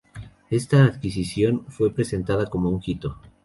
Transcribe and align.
Esta 0.49 0.83
adquisición 0.83 1.67
fue 1.69 1.93
presentada 1.93 2.47
como 2.49 2.69
un 2.69 2.81
hito. 2.83 3.19